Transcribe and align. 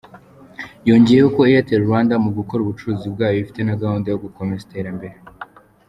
Yongeyeho 0.87 1.29
ko 1.35 1.41
Airtel 1.47 1.81
Rwanda 1.87 2.13
mu 2.23 2.29
gukora 2.37 2.59
ubucuruzi 2.61 3.07
bwayo 3.13 3.37
ifite 3.43 3.59
na 3.63 3.79
gahunda 3.81 4.07
zo 4.11 4.21
gukomeza 4.25 4.61
iterambere. 4.63 5.15